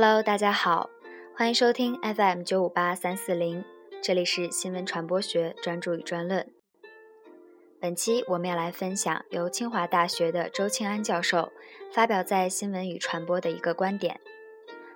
[0.00, 0.88] Hello，大家好，
[1.36, 3.64] 欢迎收听 FM 九五八三四零，
[4.00, 6.48] 这里是新闻传播学专注与专论。
[7.80, 11.50] 本期我们要来分享由清华大学的周庆安教授
[11.92, 14.20] 发表在《新闻与传播》的一个观点：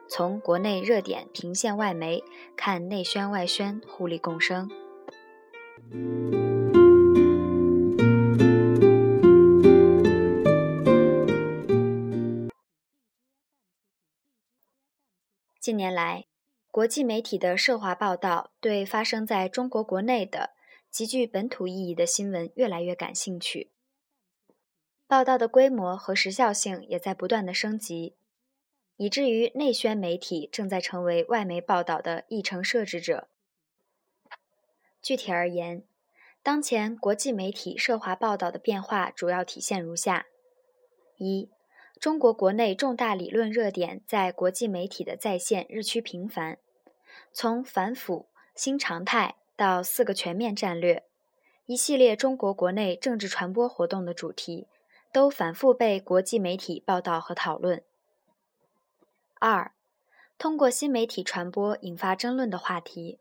[0.07, 2.23] 从国内热点频现外媒，
[2.57, 4.71] 看内宣外宣互利共生。
[15.63, 16.27] 近年来，
[16.73, 20.57] 国际媒体的涉华报道对发生在中国国内的
[20.91, 23.71] 极具本土意义的新闻越来越感兴趣，
[25.07, 28.17] 报道的规模和时效性也在不断的升级，
[28.97, 33.29] 以至于内宣媒体正在成为外媒报道的议程设置者。
[35.01, 35.85] 具体而言，
[36.43, 40.27] 当前国际媒体涉华报道的变化主要体现如下：
[41.19, 41.49] 一。
[42.03, 46.59] 中国国内重大理论热点在国际媒体的再现日趋频繁，
[47.33, 51.05] 从反腐、新常态到四个全面战略，
[51.65, 54.67] 一系列中国国内政治传播活动的主题，
[55.13, 57.85] 都反复被国际媒体报道和讨论。
[59.39, 59.71] 二，
[60.37, 63.21] 通过新媒体传播引发争论的话题，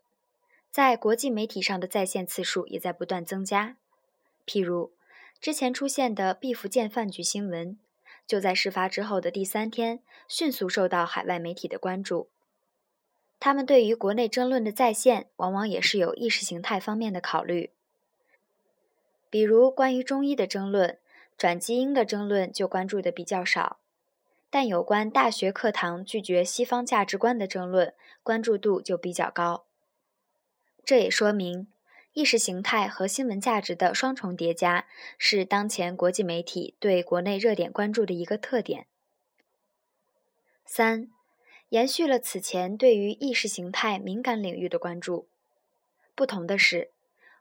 [0.72, 3.76] 在国际媒体上的再现次数也在不断增加。
[4.44, 4.90] 譬如，
[5.40, 7.78] 之前出现的毕福剑饭局新闻。
[8.26, 12.28] 就在事发之后的第三天，迅速受到海外媒体的关注。
[13.38, 17.70] 他们对于国内争论的再现，往往也是有意识形态方面的考虑。
[19.28, 20.98] 比如关于中医的争论、
[21.36, 23.78] 转基因的争论就关注的比较少，
[24.48, 29.64] 但有关大学课堂拒绝西方价值观的争论，关注度就比较高。
[30.84, 31.66] 这也说明。
[32.14, 38.86] 意识形态和新闻价值的双重叠加，是当前国际媒体对国内热点关注的一个特点。
[40.66, 41.08] 三，
[41.70, 45.26] 延续了此前对于意识形态敏感领域的关注。
[46.14, 46.90] 不同的是，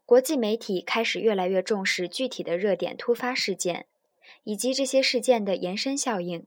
[0.05, 3.85] 国际媒体开始越来越重视具体的热点突发事件，
[4.45, 6.45] 以及这些事件的延伸效应，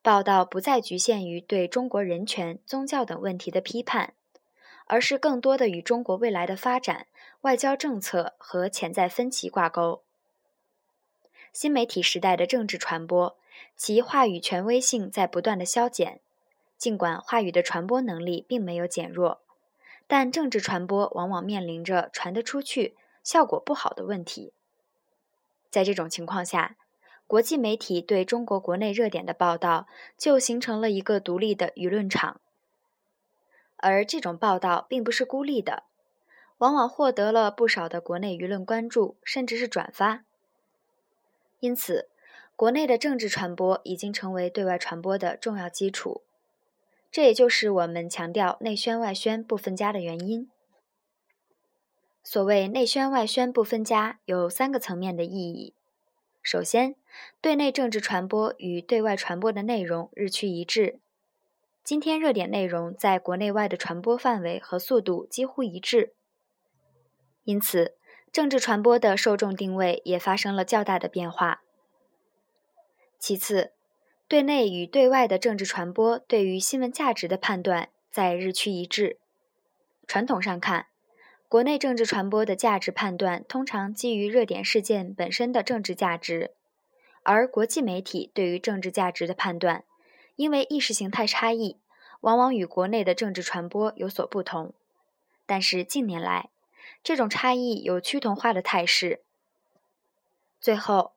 [0.00, 4.14] 报道不再局限于对中国人权、宗教等问题的批判。
[4.86, 7.06] 而是更多的与中国未来的发展、
[7.42, 10.02] 外交政策和潜在分歧挂钩。
[11.52, 13.36] 新媒体时代的政治传播，
[13.76, 16.20] 其话语权威性在不断的消减。
[16.78, 19.40] 尽管话语的传播能力并没有减弱，
[20.06, 24.52] 但政治传播往往面临着传得出去、效果不好的问题。
[25.70, 26.76] 在这种情况下，
[27.28, 29.86] 国际媒体对中国国内热点的报道
[30.18, 32.40] 就形成了一个独立的舆论场。
[33.82, 35.82] 而这种报道并不是孤立的，
[36.58, 40.24] 往往获得了不少的国内舆论关注，甚至是转发。
[41.60, 42.08] 因此，
[42.56, 46.22] 国内的政治传播已经成为对外传播的重要基础。
[47.10, 50.48] 这也就是我们强调内宣外宣不分家的原因。
[52.22, 55.74] 所谓内宣外宣不分家，有三个层面的意义。
[56.40, 56.94] 首先，
[57.40, 61.00] 对内政治传播与对外传播的内容日趋一致。
[61.84, 66.14] 今天热点内容在国内外的传播范围和速度几乎一致，
[67.42, 67.96] 因此
[68.30, 71.62] 政治传播的受众定位也发生了较大的变化。
[73.18, 73.72] 其次，
[74.28, 79.18] 对内与对外的政治传播对于新闻价值的判断在日趋一致。
[80.06, 80.86] 传统上看，
[81.48, 86.52] 国内政治传播的价值判断通常基于热点事件本身的政治价值，
[87.24, 89.84] 而国际媒体对于政治价值的判断。
[90.36, 91.78] 因为意识形态差异，
[92.20, 94.72] 往往与国内的政治传播有所不同。
[95.46, 96.50] 但是近年来，
[97.02, 99.20] 这种差异有趋同化的态势。
[100.60, 101.12] 最后，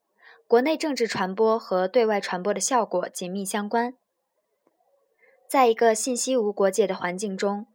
[0.48, 3.94] 国内政治传播和对外传播的效果紧密相关。
[5.48, 7.68] 在一个信息无国界的环境中，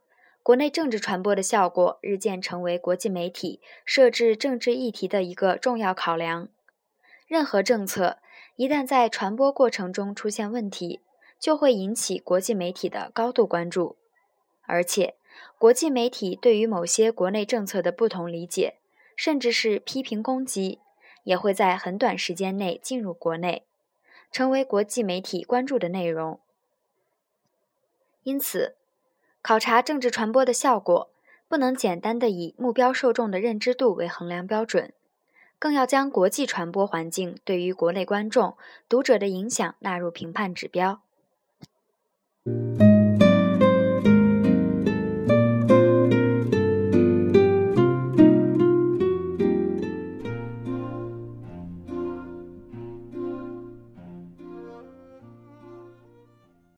[0.42, 6.48] 国内政治传播的效果日渐成为国际媒体设置政治议题的一个重要考量。
[7.28, 8.18] 任何政策
[8.56, 11.00] 一旦在传播过程中出现问题，
[11.40, 13.96] 就会引起国际媒体的高度关注，
[14.66, 15.16] 而且
[15.58, 18.76] 国际媒体对于某些国内政策的不同理解，
[19.16, 20.80] 甚至是批评攻击，
[21.24, 23.64] 也会在很短时间内进入国内，
[24.30, 26.38] 成为国际媒体关注的内容。
[28.22, 28.76] 因此，
[29.40, 31.10] 考察政治传播的效果，
[31.48, 34.92] 不能简单的以目标受众的认知度为衡量标准，
[35.58, 38.58] 更要将国际传播环境对于国内观众、
[38.90, 41.00] 读者的影响纳入评判指标。
[42.46, 42.89] Thank you